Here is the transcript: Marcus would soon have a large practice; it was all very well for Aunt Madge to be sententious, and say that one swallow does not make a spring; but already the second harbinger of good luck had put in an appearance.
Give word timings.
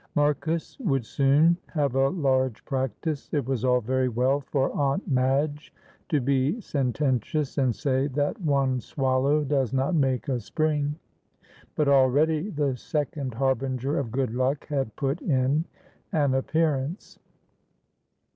Marcus 0.15 0.79
would 0.79 1.05
soon 1.05 1.57
have 1.67 1.93
a 1.93 2.09
large 2.09 2.65
practice; 2.65 3.31
it 3.31 3.45
was 3.45 3.63
all 3.63 3.81
very 3.81 4.09
well 4.09 4.39
for 4.41 4.71
Aunt 4.75 5.07
Madge 5.07 5.71
to 6.09 6.19
be 6.19 6.59
sententious, 6.59 7.55
and 7.59 7.75
say 7.75 8.07
that 8.07 8.41
one 8.41 8.79
swallow 8.79 9.43
does 9.43 9.73
not 9.73 9.93
make 9.93 10.27
a 10.27 10.39
spring; 10.39 10.95
but 11.75 11.87
already 11.87 12.49
the 12.49 12.75
second 12.75 13.35
harbinger 13.35 13.99
of 13.99 14.11
good 14.11 14.33
luck 14.33 14.65
had 14.69 14.95
put 14.95 15.21
in 15.21 15.65
an 16.11 16.33
appearance. 16.33 17.19